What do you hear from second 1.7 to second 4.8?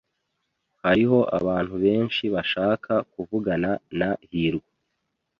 benshi bashaka kuvugana na hirwa.